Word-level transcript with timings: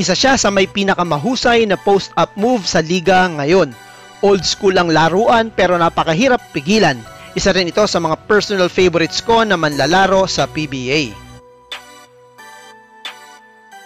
Isa 0.00 0.16
siya 0.16 0.40
sa 0.40 0.48
may 0.48 0.64
pinakamahusay 0.64 1.68
na 1.68 1.76
post-up 1.76 2.32
move 2.32 2.64
sa 2.64 2.80
liga 2.80 3.28
ngayon. 3.28 3.76
Old 4.24 4.40
school 4.46 4.72
ang 4.80 4.88
laruan 4.88 5.52
pero 5.52 5.76
napakahirap 5.76 6.40
pigilan. 6.56 6.96
Isa 7.36 7.52
rin 7.52 7.68
ito 7.68 7.84
sa 7.84 8.00
mga 8.00 8.16
personal 8.24 8.72
favorites 8.72 9.20
ko 9.20 9.44
na 9.44 9.60
manlalaro 9.60 10.24
sa 10.24 10.48
PBA. 10.48 11.12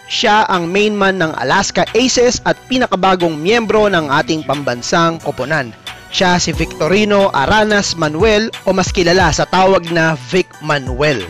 Siya 0.07 0.47
ang 0.47 0.71
main 0.71 0.95
man 0.95 1.19
ng 1.19 1.35
Alaska 1.35 1.83
Aces 1.91 2.39
at 2.47 2.55
pinakabagong 2.71 3.35
miyembro 3.35 3.91
ng 3.91 4.07
ating 4.07 4.47
pambansang 4.47 5.19
koponan. 5.19 5.75
Siya 6.07 6.39
si 6.39 6.55
Victorino 6.55 7.27
Aranas 7.35 7.99
Manuel 7.99 8.47
o 8.63 8.71
mas 8.71 8.95
kilala 8.95 9.27
sa 9.35 9.43
tawag 9.43 9.91
na 9.91 10.15
Vic 10.31 10.47
Manuel. 10.63 11.27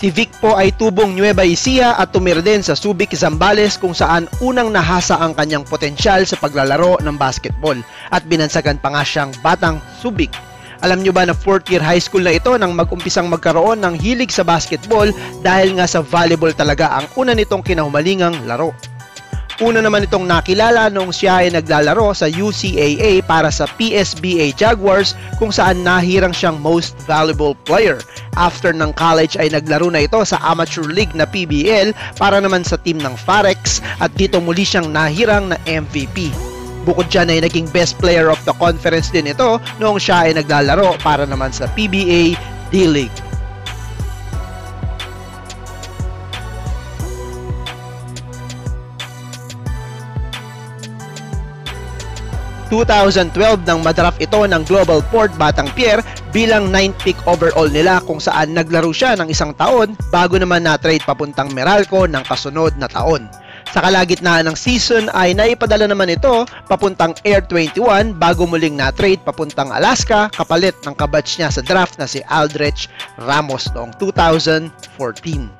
Si 0.00 0.08
Vic 0.08 0.32
po 0.40 0.56
ay 0.56 0.72
tubong 0.72 1.12
Nueva 1.12 1.44
Ecija 1.44 1.92
at 1.92 2.08
tumira 2.08 2.40
sa 2.64 2.72
Subic 2.72 3.12
Zambales 3.12 3.76
kung 3.76 3.92
saan 3.92 4.32
unang 4.40 4.72
nahasa 4.72 5.20
ang 5.20 5.36
kanyang 5.36 5.60
potensyal 5.60 6.24
sa 6.24 6.40
paglalaro 6.40 7.04
ng 7.04 7.20
basketball 7.20 7.76
at 8.08 8.24
binansagan 8.24 8.80
pa 8.80 8.96
nga 8.96 9.04
siyang 9.04 9.28
batang 9.44 9.76
Subic. 10.00 10.32
Alam 10.80 11.04
nyo 11.04 11.12
ba 11.12 11.28
na 11.28 11.36
4th 11.36 11.68
year 11.68 11.84
high 11.84 12.00
school 12.00 12.24
na 12.24 12.32
ito 12.32 12.48
nang 12.56 12.72
mag-umpisang 12.72 13.28
magkaroon 13.28 13.84
ng 13.84 14.00
hilig 14.00 14.32
sa 14.32 14.40
basketball 14.40 15.12
dahil 15.44 15.76
nga 15.76 15.84
sa 15.84 16.00
volleyball 16.00 16.56
talaga 16.56 16.96
ang 16.96 17.04
una 17.20 17.36
nitong 17.36 17.60
kinahumalingang 17.60 18.48
laro. 18.48 18.72
Una 19.60 19.84
naman 19.84 20.08
itong 20.08 20.24
nakilala 20.24 20.88
noong 20.88 21.12
siya 21.12 21.44
ay 21.44 21.52
naglalaro 21.52 22.16
sa 22.16 22.24
UCAA 22.32 23.20
para 23.28 23.52
sa 23.52 23.68
PSBA 23.68 24.56
Jaguars 24.56 25.12
kung 25.36 25.52
saan 25.52 25.84
nahirang 25.84 26.32
siyang 26.32 26.56
most 26.64 26.96
valuable 27.04 27.52
player. 27.68 28.00
After 28.40 28.72
ng 28.72 28.96
college 28.96 29.36
ay 29.36 29.52
naglaro 29.52 29.92
na 29.92 30.08
ito 30.08 30.16
sa 30.24 30.40
amateur 30.48 30.88
league 30.88 31.12
na 31.12 31.28
PBL 31.28 31.92
para 32.16 32.40
naman 32.40 32.64
sa 32.64 32.80
team 32.80 33.04
ng 33.04 33.12
Farex 33.20 33.84
at 34.00 34.08
dito 34.16 34.40
muli 34.40 34.64
siyang 34.64 34.88
nahirang 34.88 35.52
na 35.52 35.60
MVP. 35.68 36.32
Bukod 36.88 37.12
dyan 37.12 37.28
ay 37.28 37.44
naging 37.44 37.68
best 37.68 38.00
player 38.00 38.32
of 38.32 38.40
the 38.48 38.56
conference 38.56 39.12
din 39.12 39.28
ito 39.28 39.60
noong 39.76 40.00
siya 40.00 40.24
ay 40.24 40.40
naglalaro 40.40 40.96
para 41.04 41.28
naman 41.28 41.52
sa 41.52 41.68
PBA 41.76 42.32
D-League. 42.72 43.29
2012 52.70 53.66
nang 53.66 53.82
madraft 53.82 54.22
ito 54.22 54.38
ng 54.38 54.62
Global 54.64 55.02
Port 55.10 55.34
Batang 55.34 55.68
Pierre 55.74 56.06
bilang 56.30 56.70
9th 56.70 56.98
pick 57.02 57.18
overall 57.26 57.66
nila 57.66 57.98
kung 58.06 58.22
saan 58.22 58.54
naglaro 58.54 58.94
siya 58.94 59.18
ng 59.18 59.28
isang 59.28 59.50
taon 59.58 59.98
bago 60.14 60.38
naman 60.38 60.62
na-trade 60.62 61.02
papuntang 61.02 61.50
Meralco 61.50 62.06
ng 62.06 62.22
kasunod 62.22 62.78
na 62.78 62.86
taon. 62.86 63.26
Sa 63.70 63.78
kalagitnaan 63.84 64.50
ng 64.50 64.56
season 64.58 65.06
ay 65.14 65.30
naipadala 65.30 65.86
naman 65.86 66.10
ito 66.10 66.42
papuntang 66.66 67.14
Air 67.22 67.46
21 67.46 68.18
bago 68.18 68.42
muling 68.48 68.74
na-trade 68.74 69.22
papuntang 69.22 69.70
Alaska 69.70 70.26
kapalit 70.32 70.74
ng 70.82 70.94
kabatch 70.96 71.38
niya 71.38 71.54
sa 71.54 71.62
draft 71.62 71.94
na 72.00 72.10
si 72.10 72.18
Aldrich 72.26 72.90
Ramos 73.20 73.70
noong 73.70 73.94
2014. 73.98 75.59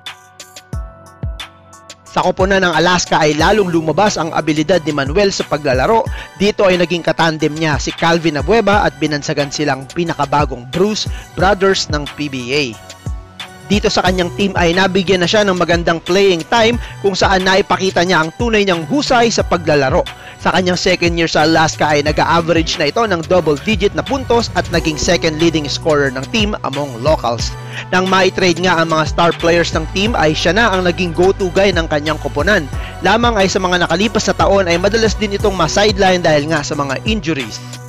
Sa 2.10 2.26
koponan 2.26 2.66
ng 2.66 2.74
Alaska 2.74 3.22
ay 3.22 3.38
lalong 3.38 3.70
lumabas 3.70 4.18
ang 4.18 4.34
abilidad 4.34 4.82
ni 4.82 4.90
Manuel 4.90 5.30
sa 5.30 5.46
paglalaro. 5.46 6.02
Dito 6.42 6.66
ay 6.66 6.74
naging 6.74 7.06
katandem 7.06 7.54
niya 7.54 7.78
si 7.78 7.94
Calvin 7.94 8.42
Abueva 8.42 8.82
at 8.82 8.98
binansagan 8.98 9.54
silang 9.54 9.86
pinakabagong 9.86 10.66
Bruce 10.74 11.06
Brothers 11.38 11.86
ng 11.94 12.02
PBA. 12.18 12.89
Dito 13.70 13.86
sa 13.86 14.02
kanyang 14.02 14.34
team 14.34 14.50
ay 14.58 14.74
nabigyan 14.74 15.22
na 15.22 15.30
siya 15.30 15.46
ng 15.46 15.54
magandang 15.54 16.02
playing 16.02 16.42
time 16.50 16.74
kung 17.06 17.14
saan 17.14 17.46
naipakita 17.46 18.02
niya 18.02 18.26
ang 18.26 18.34
tunay 18.34 18.66
niyang 18.66 18.82
husay 18.90 19.30
sa 19.30 19.46
paglalaro. 19.46 20.02
Sa 20.42 20.50
kanyang 20.50 20.74
second 20.74 21.14
year 21.14 21.30
sa 21.30 21.46
Alaska 21.46 21.94
ay 21.94 22.02
nag-average 22.02 22.82
na 22.82 22.90
ito 22.90 22.98
ng 22.98 23.22
double 23.30 23.54
digit 23.62 23.94
na 23.94 24.02
puntos 24.02 24.50
at 24.58 24.66
naging 24.74 24.98
second 24.98 25.38
leading 25.38 25.70
scorer 25.70 26.10
ng 26.10 26.26
team 26.34 26.58
among 26.66 26.98
locals. 26.98 27.54
Nang 27.94 28.10
ma-trade 28.10 28.58
nga 28.58 28.82
ang 28.82 28.90
mga 28.90 29.06
star 29.06 29.30
players 29.38 29.70
ng 29.70 29.86
team 29.94 30.18
ay 30.18 30.34
siya 30.34 30.50
na 30.50 30.74
ang 30.74 30.82
naging 30.82 31.14
go-to 31.14 31.46
guy 31.54 31.70
ng 31.70 31.86
kanyang 31.86 32.18
koponan. 32.18 32.66
Lamang 33.06 33.38
ay 33.38 33.46
sa 33.46 33.62
mga 33.62 33.86
nakalipas 33.86 34.26
na 34.26 34.34
taon 34.34 34.66
ay 34.66 34.82
madalas 34.82 35.14
din 35.14 35.38
itong 35.38 35.54
ma-sideline 35.54 36.26
dahil 36.26 36.50
nga 36.50 36.66
sa 36.66 36.74
mga 36.74 36.98
injuries. 37.06 37.79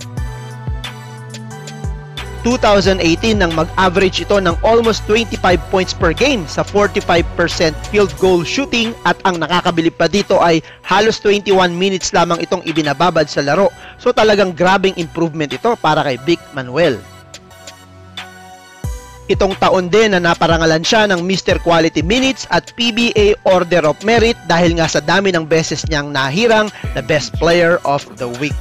2018 2.42 3.38
nang 3.38 3.54
mag-average 3.54 4.26
ito 4.26 4.38
ng 4.42 4.58
almost 4.66 5.06
25 5.06 5.38
points 5.70 5.94
per 5.94 6.12
game 6.12 6.46
sa 6.50 6.66
45% 6.66 7.74
field 7.94 8.12
goal 8.18 8.42
shooting 8.42 8.98
at 9.06 9.18
ang 9.26 9.38
nakakabilib 9.38 9.94
pa 9.94 10.10
dito 10.10 10.42
ay 10.42 10.62
halos 10.82 11.22
21 11.22 11.54
minutes 11.74 12.10
lamang 12.12 12.42
itong 12.42 12.66
ibinababad 12.66 13.30
sa 13.30 13.46
laro. 13.46 13.70
So 14.02 14.10
talagang 14.10 14.58
grabing 14.58 14.98
improvement 14.98 15.54
ito 15.54 15.78
para 15.78 16.02
kay 16.02 16.18
Vic 16.26 16.42
Manuel. 16.58 16.98
Itong 19.32 19.56
taon 19.62 19.88
din 19.88 20.12
na 20.12 20.20
naparangalan 20.20 20.84
siya 20.84 21.08
ng 21.08 21.24
Mr. 21.24 21.56
Quality 21.64 22.04
Minutes 22.04 22.50
at 22.52 22.74
PBA 22.76 23.40
Order 23.48 23.88
of 23.88 23.96
Merit 24.04 24.36
dahil 24.52 24.76
nga 24.76 24.92
sa 24.92 25.00
dami 25.00 25.32
ng 25.32 25.48
beses 25.48 25.88
niyang 25.88 26.12
nahirang 26.12 26.68
na 26.98 27.00
Best 27.00 27.32
Player 27.40 27.80
of 27.88 28.04
the 28.20 28.28
Week. 28.44 28.58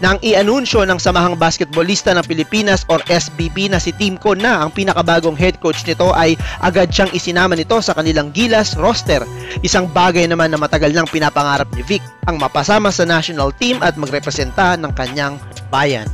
Nang 0.00 0.16
i-anunsyo 0.24 0.80
ng 0.88 0.96
Samahang 0.96 1.36
Basketballista 1.36 2.16
ng 2.16 2.24
Pilipinas 2.24 2.88
or 2.88 3.04
SBP 3.04 3.68
na 3.68 3.76
si 3.76 3.92
Team 3.92 4.16
Con 4.16 4.40
na 4.40 4.64
ang 4.64 4.72
pinakabagong 4.72 5.36
head 5.36 5.60
coach 5.60 5.84
nito 5.84 6.16
ay 6.16 6.40
agad 6.64 6.88
siyang 6.88 7.12
isinama 7.12 7.52
nito 7.52 7.76
sa 7.84 7.92
kanilang 7.92 8.32
Gilas 8.32 8.80
roster. 8.80 9.20
Isang 9.60 9.92
bagay 9.92 10.24
naman 10.24 10.56
na 10.56 10.58
matagal 10.58 10.96
nang 10.96 11.04
pinapangarap 11.04 11.68
ni 11.76 11.84
Vic 11.84 12.00
ang 12.24 12.40
mapasama 12.40 12.88
sa 12.88 13.04
national 13.04 13.52
team 13.60 13.76
at 13.84 14.00
magrepresenta 14.00 14.80
ng 14.80 14.92
kanyang 14.96 15.36
bayan. 15.68 16.08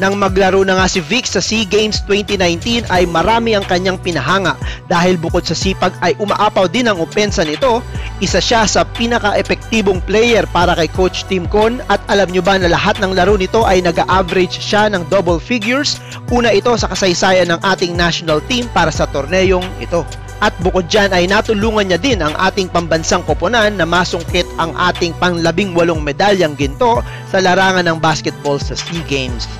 Nang 0.00 0.16
maglaro 0.16 0.64
na 0.64 0.80
nga 0.80 0.88
si 0.88 1.04
Vic 1.04 1.28
sa 1.28 1.44
SEA 1.44 1.68
Games 1.68 2.00
2019 2.08 2.88
ay 2.88 3.04
marami 3.04 3.52
ang 3.52 3.60
kanyang 3.68 4.00
pinahanga 4.00 4.56
dahil 4.88 5.20
bukod 5.20 5.44
sa 5.44 5.52
sipag 5.52 5.92
ay 6.00 6.16
umaapaw 6.16 6.64
din 6.64 6.88
ang 6.88 6.96
opensa 6.96 7.44
nito. 7.44 7.84
Isa 8.22 8.38
siya 8.38 8.70
sa 8.70 8.86
pinaka-epektibong 8.86 9.98
player 10.06 10.46
para 10.54 10.78
kay 10.78 10.86
Coach 10.94 11.26
Tim 11.26 11.42
Con 11.50 11.82
at 11.90 11.98
alam 12.06 12.30
nyo 12.30 12.38
ba 12.38 12.54
na 12.54 12.70
lahat 12.70 13.02
ng 13.02 13.18
laro 13.18 13.34
nito 13.34 13.66
ay 13.66 13.82
nag-average 13.82 14.62
siya 14.62 14.86
ng 14.94 15.10
double 15.10 15.42
figures. 15.42 15.98
Una 16.30 16.54
ito 16.54 16.70
sa 16.78 16.86
kasaysayan 16.86 17.50
ng 17.50 17.58
ating 17.66 17.98
national 17.98 18.38
team 18.46 18.70
para 18.70 18.94
sa 18.94 19.10
torneyong 19.10 19.66
ito. 19.82 20.06
At 20.38 20.54
bukod 20.62 20.86
dyan 20.86 21.10
ay 21.10 21.26
natulungan 21.26 21.90
niya 21.90 21.98
din 21.98 22.22
ang 22.22 22.30
ating 22.38 22.70
pambansang 22.70 23.26
koponan 23.26 23.74
na 23.74 23.82
masungkit 23.82 24.46
ang 24.54 24.70
ating 24.78 25.18
panglabing 25.18 25.74
walong 25.74 26.06
medalyang 26.06 26.54
ginto 26.54 27.02
sa 27.26 27.42
larangan 27.42 27.90
ng 27.90 27.98
basketball 27.98 28.62
sa 28.62 28.78
SEA 28.78 29.02
Games. 29.10 29.50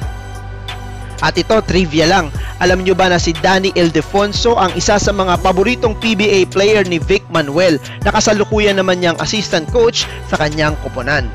At 1.22 1.38
ito, 1.38 1.54
trivia 1.62 2.10
lang. 2.10 2.34
Alam 2.58 2.82
nyo 2.82 2.98
ba 2.98 3.06
na 3.06 3.22
si 3.22 3.30
Danny 3.30 3.70
Ildefonso 3.78 4.58
ang 4.58 4.74
isa 4.74 4.98
sa 4.98 5.14
mga 5.14 5.38
paboritong 5.38 5.94
PBA 6.02 6.50
player 6.50 6.82
ni 6.82 6.98
Vic 6.98 7.22
Manuel 7.30 7.78
na 8.02 8.10
kasalukuyan 8.10 8.82
naman 8.82 8.98
niyang 8.98 9.18
assistant 9.22 9.70
coach 9.70 10.04
sa 10.26 10.34
kanyang 10.34 10.74
koponan. 10.82 11.30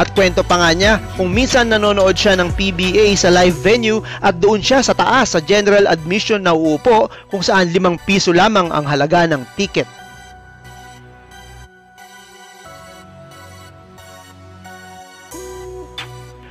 At 0.00 0.16
kwento 0.16 0.40
pa 0.40 0.56
nga 0.56 0.70
niya 0.72 0.92
kung 1.18 1.28
minsan 1.28 1.68
nanonood 1.68 2.16
siya 2.16 2.32
ng 2.38 2.56
PBA 2.56 3.12
sa 3.20 3.28
live 3.28 3.58
venue 3.58 4.00
at 4.24 4.38
doon 4.40 4.62
siya 4.64 4.80
sa 4.80 4.96
taas 4.96 5.36
sa 5.36 5.44
general 5.44 5.84
admission 5.90 6.40
na 6.40 6.56
uupo 6.56 7.12
kung 7.28 7.44
saan 7.44 7.68
limang 7.68 8.00
piso 8.08 8.32
lamang 8.32 8.72
ang 8.72 8.88
halaga 8.88 9.28
ng 9.28 9.44
ticket. 9.60 9.84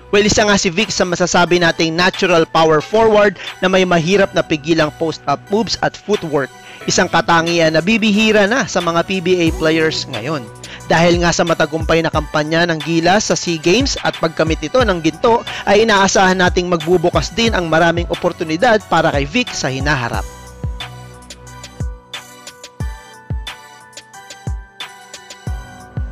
Well, 0.09 0.25
isa 0.25 0.41
nga 0.41 0.57
si 0.57 0.73
Vic 0.73 0.89
sa 0.89 1.05
masasabi 1.05 1.61
nating 1.61 1.93
natural 1.93 2.49
power 2.49 2.81
forward 2.81 3.37
na 3.61 3.69
may 3.69 3.85
mahirap 3.85 4.33
na 4.33 4.41
pigilang 4.41 4.89
post-up 4.97 5.37
moves 5.53 5.77
at 5.85 5.93
footwork. 5.93 6.49
Isang 6.89 7.13
katangian 7.13 7.77
na 7.77 7.81
bibihira 7.85 8.49
na 8.49 8.65
sa 8.65 8.81
mga 8.81 9.05
PBA 9.05 9.53
players 9.61 10.09
ngayon. 10.09 10.41
Dahil 10.89 11.21
nga 11.21 11.29
sa 11.29 11.45
matagumpay 11.45 12.01
na 12.01 12.09
kampanya 12.09 12.65
ng 12.65 12.81
Gilas 12.81 13.29
sa 13.29 13.37
SEA 13.37 13.61
Games 13.61 14.01
at 14.01 14.17
pagkamit 14.17 14.57
ito 14.65 14.81
ng 14.81 14.97
ginto 15.05 15.45
ay 15.69 15.85
inaasahan 15.85 16.41
nating 16.41 16.65
magbubukas 16.65 17.29
din 17.37 17.53
ang 17.53 17.69
maraming 17.69 18.09
oportunidad 18.09 18.81
para 18.89 19.13
kay 19.13 19.29
Vic 19.29 19.53
sa 19.53 19.69
hinaharap. 19.69 20.38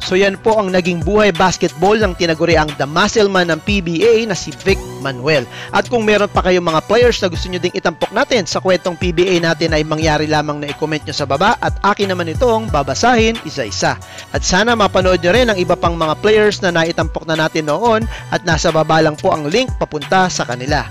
So 0.07 0.15
yan 0.15 0.39
po 0.39 0.55
ang 0.55 0.71
naging 0.71 1.03
buhay 1.03 1.35
basketball 1.35 1.99
ng 1.99 2.15
tinaguriang 2.15 2.71
The 2.79 2.87
Muscle 2.87 3.27
Man 3.27 3.51
ng 3.51 3.59
PBA 3.59 4.23
na 4.23 4.39
si 4.39 4.55
Vic 4.55 4.79
Manuel. 5.03 5.43
At 5.75 5.91
kung 5.91 6.07
meron 6.07 6.31
pa 6.31 6.39
kayong 6.39 6.63
mga 6.63 6.87
players 6.87 7.19
na 7.19 7.27
gusto 7.27 7.51
nyo 7.51 7.59
ding 7.59 7.75
itampok 7.75 8.15
natin 8.15 8.47
sa 8.47 8.63
kwentong 8.63 8.95
PBA 8.95 9.43
natin 9.43 9.75
ay 9.75 9.83
mangyari 9.83 10.23
lamang 10.23 10.63
na 10.63 10.71
i-comment 10.71 11.03
nyo 11.03 11.11
sa 11.11 11.27
baba 11.27 11.59
at 11.59 11.75
akin 11.83 12.15
naman 12.15 12.31
itong 12.31 12.71
babasahin 12.71 13.35
isa-isa. 13.43 13.99
At 14.31 14.47
sana 14.47 14.79
mapanood 14.79 15.19
nyo 15.19 15.35
rin 15.35 15.51
ang 15.51 15.59
iba 15.59 15.75
pang 15.75 15.99
mga 15.99 16.15
players 16.23 16.63
na 16.63 16.71
naitampok 16.71 17.27
na 17.27 17.35
natin 17.35 17.67
noon 17.67 18.07
at 18.31 18.47
nasa 18.47 18.71
baba 18.71 19.03
lang 19.03 19.19
po 19.19 19.35
ang 19.35 19.51
link 19.51 19.67
papunta 19.75 20.31
sa 20.31 20.47
kanila. 20.47 20.87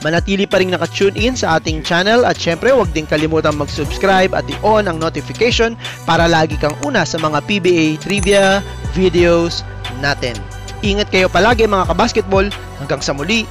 Manatili 0.00 0.48
pa 0.48 0.60
rin 0.60 0.72
nakatune 0.72 1.16
in 1.16 1.36
sa 1.36 1.60
ating 1.60 1.84
channel 1.84 2.24
at 2.24 2.36
syempre 2.36 2.72
huwag 2.72 2.90
din 2.92 3.08
kalimutan 3.08 3.56
mag-subscribe 3.56 4.32
at 4.32 4.44
i-on 4.48 4.88
ang 4.88 4.96
notification 4.96 5.76
para 6.08 6.28
lagi 6.28 6.56
kang 6.56 6.76
una 6.84 7.04
sa 7.04 7.20
mga 7.20 7.38
PBA 7.44 7.86
trivia 8.00 8.64
videos 8.96 9.62
natin. 10.00 10.36
Ingat 10.80 11.12
kayo 11.12 11.28
palagi 11.28 11.68
mga 11.68 11.92
kabasketball. 11.92 12.48
Hanggang 12.80 13.04
sa 13.04 13.12
muli, 13.12 13.44